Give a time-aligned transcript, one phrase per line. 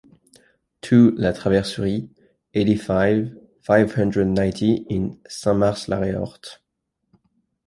[0.81, 2.09] Two la Traverserie,
[2.55, 6.59] eighty-five, five hundred ninety in Saint-Mars-la-Réorthe.